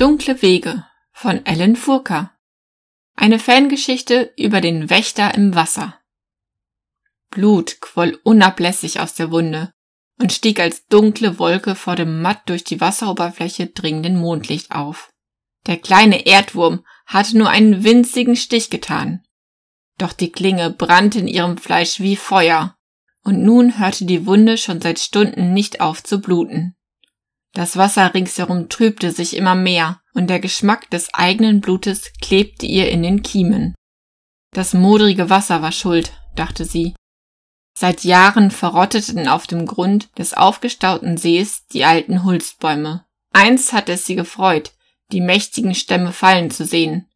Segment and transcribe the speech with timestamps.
[0.00, 2.34] Dunkle Wege von Ellen Furka.
[3.16, 6.00] Eine Fangeschichte über den Wächter im Wasser.
[7.28, 9.74] Blut quoll unablässig aus der Wunde
[10.18, 15.10] und stieg als dunkle Wolke vor dem matt durch die Wasseroberfläche dringenden Mondlicht auf.
[15.66, 19.22] Der kleine Erdwurm hatte nur einen winzigen Stich getan.
[19.98, 22.74] Doch die Klinge brannte in ihrem Fleisch wie Feuer,
[23.22, 26.74] und nun hörte die Wunde schon seit Stunden nicht auf zu bluten.
[27.52, 32.90] Das Wasser ringsherum trübte sich immer mehr, und der Geschmack des eigenen Blutes klebte ihr
[32.90, 33.74] in den Kiemen.
[34.52, 36.94] Das modrige Wasser war schuld, dachte sie.
[37.76, 43.04] Seit Jahren verrotteten auf dem Grund des aufgestauten Sees die alten Hulstbäume.
[43.32, 44.72] Einst hatte es sie gefreut,
[45.12, 47.08] die mächtigen Stämme fallen zu sehen,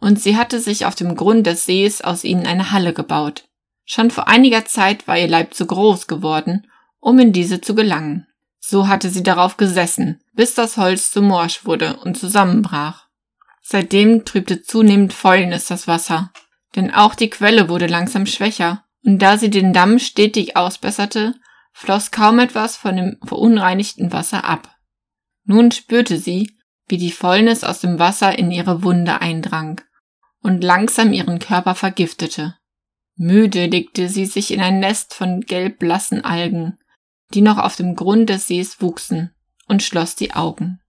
[0.00, 3.48] und sie hatte sich auf dem Grund des Sees aus ihnen eine Halle gebaut.
[3.86, 6.66] Schon vor einiger Zeit war ihr Leib zu groß geworden,
[7.00, 8.26] um in diese zu gelangen.
[8.66, 13.08] So hatte sie darauf gesessen, bis das Holz zu morsch wurde und zusammenbrach.
[13.60, 16.32] Seitdem trübte zunehmend Fäulnis das Wasser,
[16.74, 21.34] denn auch die Quelle wurde langsam schwächer, und da sie den Damm stetig ausbesserte,
[21.74, 24.74] floss kaum etwas von dem verunreinigten Wasser ab.
[25.44, 26.56] Nun spürte sie,
[26.88, 29.82] wie die Fäulnis aus dem Wasser in ihre Wunde eindrang
[30.40, 32.56] und langsam ihren Körper vergiftete.
[33.16, 36.78] Müde legte sie sich in ein Nest von gelbblassen Algen,
[37.32, 39.34] die noch auf dem Grund des Sees wuchsen,
[39.66, 40.80] und schloss die Augen.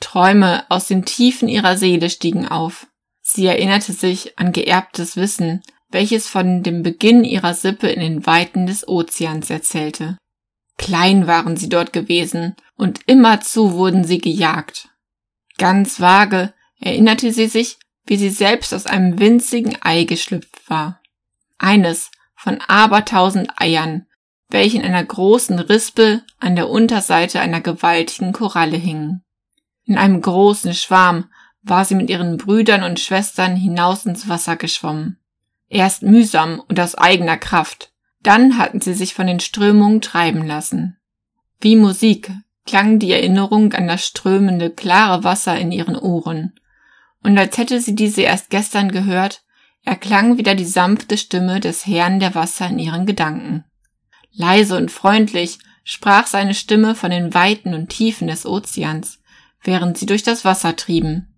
[0.00, 2.86] Träume aus den Tiefen ihrer Seele stiegen auf.
[3.20, 8.66] Sie erinnerte sich an geerbtes Wissen, welches von dem Beginn ihrer Sippe in den Weiten
[8.66, 10.16] des Ozeans erzählte.
[10.78, 14.88] Klein waren sie dort gewesen, und immerzu wurden sie gejagt.
[15.58, 21.00] Ganz vage erinnerte sie sich, wie sie selbst aus einem winzigen Ei geschlüpft war.
[21.58, 24.06] Eines von abertausend Eiern,
[24.52, 29.22] welche in einer großen Rispe an der Unterseite einer gewaltigen Koralle hingen.
[29.84, 31.26] In einem großen Schwarm
[31.62, 35.18] war sie mit ihren Brüdern und Schwestern hinaus ins Wasser geschwommen.
[35.68, 37.92] Erst mühsam und aus eigener Kraft,
[38.22, 40.98] dann hatten sie sich von den Strömungen treiben lassen.
[41.60, 42.30] Wie Musik
[42.66, 46.52] klang die Erinnerung an das strömende, klare Wasser in ihren Ohren,
[47.22, 49.44] und als hätte sie diese erst gestern gehört,
[49.84, 53.64] erklang wieder die sanfte Stimme des Herrn der Wasser in ihren Gedanken.
[54.34, 59.20] Leise und freundlich sprach seine Stimme von den Weiten und Tiefen des Ozeans,
[59.62, 61.34] während sie durch das Wasser trieben.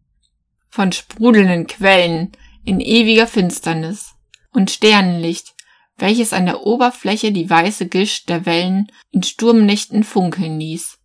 [0.68, 2.32] Von sprudelnden Quellen
[2.64, 4.14] in ewiger Finsternis
[4.52, 5.54] und Sternenlicht,
[5.96, 10.98] welches an der Oberfläche die weiße Gischt der Wellen in Sturmnächten funkeln ließ.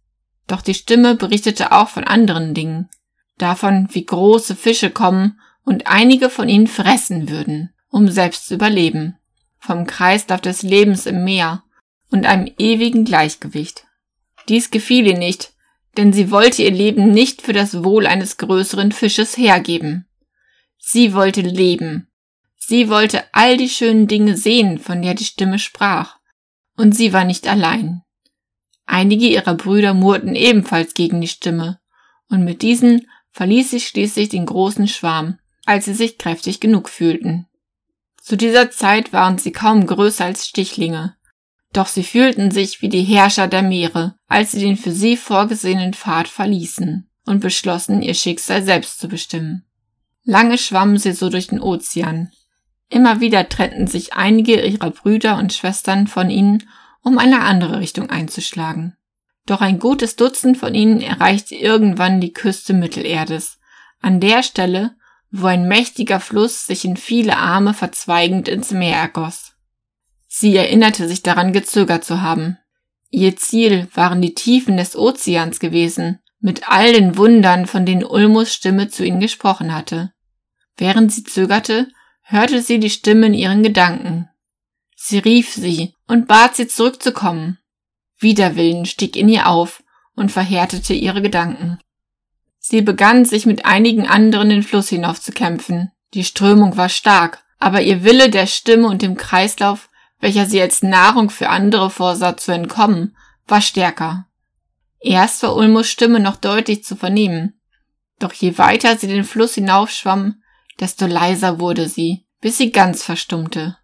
[0.47, 2.89] Doch die Stimme berichtete auch von anderen Dingen,
[3.37, 9.17] davon, wie große Fische kommen und einige von ihnen fressen würden, um selbst zu überleben,
[9.59, 11.63] vom Kreislauf des Lebens im Meer
[12.09, 13.85] und einem ewigen Gleichgewicht.
[14.47, 15.53] Dies gefiel ihr nicht,
[15.97, 20.07] denn sie wollte ihr Leben nicht für das Wohl eines größeren Fisches hergeben.
[20.77, 22.07] Sie wollte leben.
[22.57, 26.17] Sie wollte all die schönen Dinge sehen, von der die Stimme sprach.
[26.75, 28.01] Und sie war nicht allein.
[28.85, 31.79] Einige ihrer Brüder murrten ebenfalls gegen die Stimme,
[32.29, 37.47] und mit diesen verließ sie schließlich den großen Schwarm, als sie sich kräftig genug fühlten.
[38.21, 41.15] Zu dieser Zeit waren sie kaum größer als Stichlinge,
[41.71, 45.93] doch sie fühlten sich wie die Herrscher der Meere, als sie den für sie vorgesehenen
[45.93, 49.65] Pfad verließen und beschlossen, ihr Schicksal selbst zu bestimmen.
[50.23, 52.31] Lange schwammen sie so durch den Ozean.
[52.89, 56.67] Immer wieder trennten sich einige ihrer Brüder und Schwestern von ihnen,
[57.03, 58.95] um eine andere Richtung einzuschlagen.
[59.45, 63.59] Doch ein gutes Dutzend von ihnen erreichte irgendwann die Küste Mittelerdes,
[64.01, 64.95] an der Stelle,
[65.31, 69.48] wo ein mächtiger Fluss sich in viele Arme verzweigend ins Meer ergoss.
[70.31, 72.59] Sie erinnerte sich daran gezögert zu haben.
[73.09, 78.53] Ihr Ziel waren die Tiefen des Ozeans gewesen, mit all den Wundern, von denen Ulmus
[78.53, 80.13] Stimme zu ihnen gesprochen hatte.
[80.77, 81.87] Während sie zögerte,
[82.21, 84.29] hörte sie die Stimme in ihren Gedanken.
[84.95, 87.57] Sie rief sie und bat sie zurückzukommen.
[88.19, 89.83] Widerwillen stieg in ihr auf
[90.15, 91.79] und verhärtete ihre Gedanken.
[92.59, 95.91] Sie begann sich mit einigen anderen den Fluss hinauf zu kämpfen.
[96.13, 99.88] Die Strömung war stark, aber ihr Wille der Stimme und dem Kreislauf
[100.19, 103.15] welcher sie als Nahrung für andere vorsah zu entkommen,
[103.47, 104.27] war stärker.
[104.99, 107.59] Erst war Ulmos Stimme noch deutlich zu vernehmen,
[108.19, 110.41] doch je weiter sie den Fluss hinaufschwamm,
[110.79, 113.77] desto leiser wurde sie, bis sie ganz verstummte.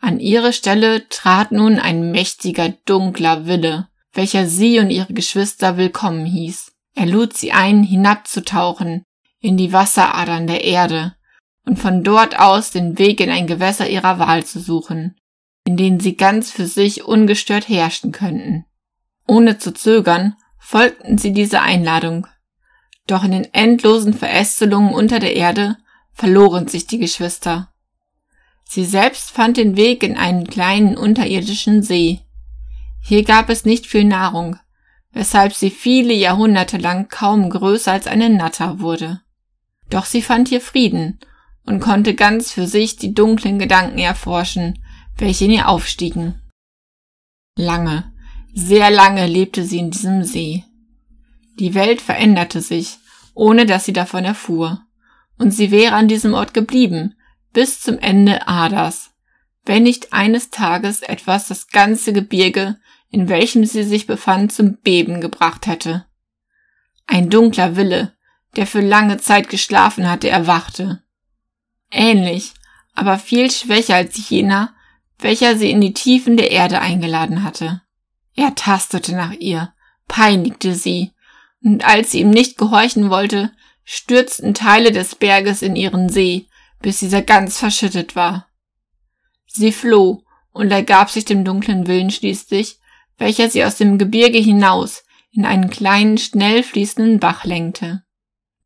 [0.00, 6.26] An ihre Stelle trat nun ein mächtiger, dunkler Wille, welcher sie und ihre Geschwister willkommen
[6.26, 6.72] hieß.
[6.94, 9.04] Er lud sie ein, hinabzutauchen
[9.40, 11.14] in die Wasseradern der Erde
[11.66, 15.16] und von dort aus den Weg in ein Gewässer ihrer Wahl zu suchen,
[15.64, 18.64] in denen sie ganz für sich ungestört herrschen könnten.
[19.26, 22.26] Ohne zu zögern folgten sie dieser Einladung.
[23.06, 25.76] Doch in den endlosen Verästelungen unter der Erde
[26.12, 27.72] verloren sich die Geschwister.
[28.64, 32.20] Sie selbst fand den Weg in einen kleinen unterirdischen See.
[33.02, 34.56] Hier gab es nicht viel Nahrung,
[35.12, 39.20] weshalb sie viele Jahrhunderte lang kaum größer als eine Natter wurde.
[39.90, 41.20] Doch sie fand hier Frieden
[41.66, 44.78] und konnte ganz für sich die dunklen Gedanken erforschen,
[45.16, 46.40] welche in ihr aufstiegen.
[47.56, 48.12] Lange,
[48.52, 50.64] sehr lange lebte sie in diesem See.
[51.58, 52.98] Die Welt veränderte sich,
[53.34, 54.82] ohne dass sie davon erfuhr,
[55.38, 57.14] und sie wäre an diesem Ort geblieben,
[57.52, 59.10] bis zum Ende Adas,
[59.64, 62.78] wenn nicht eines Tages etwas das ganze Gebirge,
[63.10, 66.04] in welchem sie sich befand, zum Beben gebracht hätte.
[67.06, 68.12] Ein dunkler Wille,
[68.56, 71.02] der für lange Zeit geschlafen hatte, erwachte.
[71.90, 72.54] Ähnlich,
[72.94, 74.74] aber viel schwächer als jener,
[75.18, 77.82] welcher sie in die Tiefen der Erde eingeladen hatte.
[78.34, 79.72] Er tastete nach ihr,
[80.08, 81.12] peinigte sie,
[81.62, 83.52] und als sie ihm nicht gehorchen wollte,
[83.84, 86.48] stürzten Teile des Berges in ihren See,
[86.80, 88.48] bis dieser ganz verschüttet war.
[89.46, 92.78] Sie floh und ergab sich dem dunklen Willen schließlich,
[93.18, 98.02] welcher sie aus dem Gebirge hinaus in einen kleinen, schnell fließenden Bach lenkte.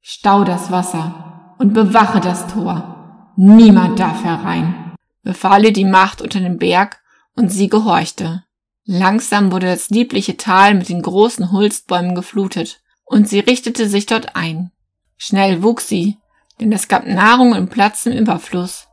[0.01, 3.33] Stau das Wasser und bewache das Tor.
[3.37, 4.88] Niemand darf herein,
[5.23, 7.01] befahl ihr die Macht unter dem Berg,
[7.35, 8.45] und sie gehorchte.
[8.85, 14.35] Langsam wurde das liebliche Tal mit den großen Hulstbäumen geflutet, und sie richtete sich dort
[14.35, 14.73] ein.
[15.17, 16.19] Schnell wuchs sie,
[16.61, 18.89] denn es gab Nahrung und Platz im Überfluss.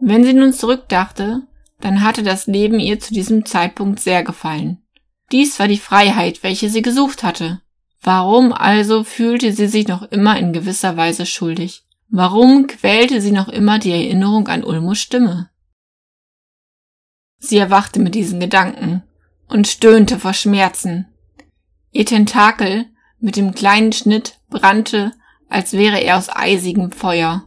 [0.00, 1.42] Wenn sie nun zurückdachte,
[1.80, 4.82] dann hatte das Leben ihr zu diesem Zeitpunkt sehr gefallen.
[5.32, 7.60] Dies war die Freiheit, welche sie gesucht hatte.
[8.00, 11.84] Warum also fühlte sie sich noch immer in gewisser Weise schuldig?
[12.10, 15.50] Warum quälte sie noch immer die Erinnerung an Ulmos Stimme?
[17.38, 19.02] Sie erwachte mit diesen Gedanken
[19.48, 21.06] und stöhnte vor Schmerzen.
[21.90, 22.86] Ihr Tentakel
[23.20, 25.12] mit dem kleinen Schnitt brannte
[25.48, 27.46] als wäre er aus eisigem Feuer.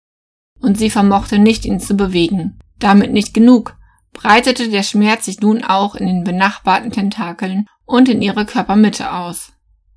[0.60, 2.60] Und sie vermochte nicht, ihn zu bewegen.
[2.80, 3.76] Damit nicht genug,
[4.14, 9.54] breitete der Schmerz sich nun auch in den benachbarten Tentakeln und in ihre Körpermitte aus.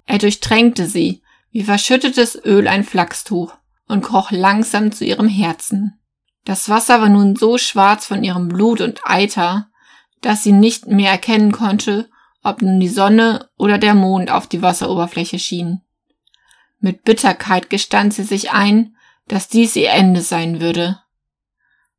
[0.06, 3.54] Er durchtränkte sie, wie verschüttetes Öl ein Flachstuch,
[3.88, 6.00] und kroch langsam zu ihrem Herzen.
[6.44, 9.68] Das Wasser war nun so schwarz von ihrem Blut und Eiter,
[10.20, 12.08] dass sie nicht mehr erkennen konnte,
[12.42, 15.80] ob nun die Sonne oder der Mond auf die Wasseroberfläche schien.
[16.80, 18.96] Mit Bitterkeit gestand sie sich ein,
[19.26, 21.00] dass dies ihr Ende sein würde.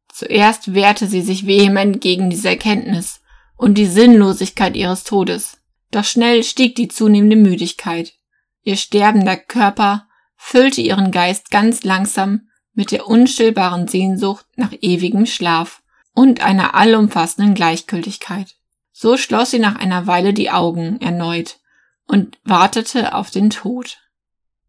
[0.09, 3.21] Zuerst wehrte sie sich vehement gegen diese Erkenntnis
[3.57, 5.57] und die Sinnlosigkeit ihres Todes.
[5.91, 8.13] Doch schnell stieg die zunehmende Müdigkeit.
[8.61, 10.07] Ihr sterbender Körper
[10.47, 15.81] füllte ihren Geist ganz langsam mit der unstillbaren Sehnsucht nach ewigem Schlaf
[16.13, 18.55] und einer allumfassenden Gleichgültigkeit.
[18.91, 21.57] So schloss sie nach einer Weile die Augen erneut
[22.05, 23.97] und wartete auf den Tod.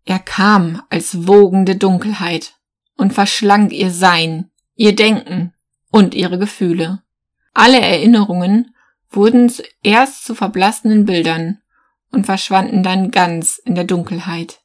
[0.06, 2.54] Er kam als wogende Dunkelheit
[2.96, 5.52] und verschlang ihr Sein, ihr Denken
[5.90, 7.02] und ihre Gefühle.
[7.52, 8.74] Alle Erinnerungen
[9.10, 11.58] wurden zuerst zu verblassenden Bildern
[12.12, 14.60] und verschwanden dann ganz in der Dunkelheit.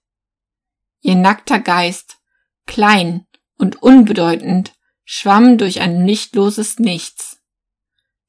[1.02, 2.18] Ihr nackter Geist,
[2.66, 3.28] klein
[3.58, 7.42] und unbedeutend, schwamm durch ein lichtloses Nichts.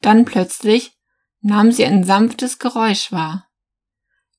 [0.01, 0.93] Dann plötzlich
[1.41, 3.49] nahm sie ein sanftes Geräusch wahr.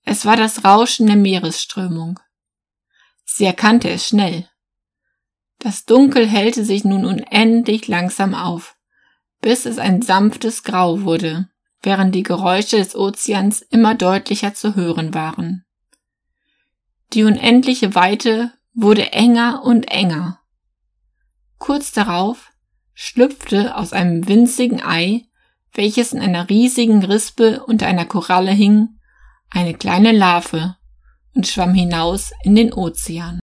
[0.03, 2.19] Es war das Rauschen der Meeresströmung.
[3.23, 4.49] Sie erkannte es schnell.
[5.59, 8.75] Das Dunkel hellte sich nun unendlich langsam auf,
[9.39, 11.49] bis es ein sanftes Grau wurde,
[11.81, 15.65] während die Geräusche des Ozeans immer deutlicher zu hören waren.
[17.13, 20.39] Die unendliche Weite wurde enger und enger.
[21.59, 22.51] Kurz darauf
[22.95, 25.25] schlüpfte aus einem winzigen Ei,
[25.73, 28.99] welches in einer riesigen Rispe unter einer Koralle hing,
[29.51, 30.75] eine kleine Larve
[31.35, 33.39] und schwamm hinaus in den Ozean.